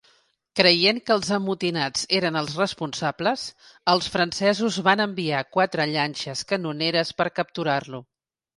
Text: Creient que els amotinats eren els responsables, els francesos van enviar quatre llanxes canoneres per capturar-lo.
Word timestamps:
Creient 0.59 1.01
que 1.09 1.11
els 1.15 1.27
amotinats 1.35 2.07
eren 2.19 2.39
els 2.41 2.55
responsables, 2.61 3.43
els 3.95 4.09
francesos 4.15 4.81
van 4.89 5.05
enviar 5.07 5.45
quatre 5.59 5.89
llanxes 5.93 6.45
canoneres 6.55 7.17
per 7.21 7.33
capturar-lo. 7.41 8.05